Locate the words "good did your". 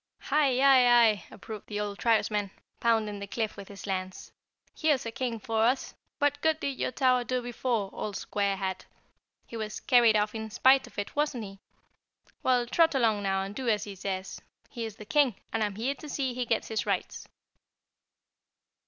6.41-6.91